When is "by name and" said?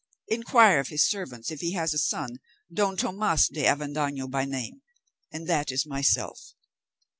4.31-5.45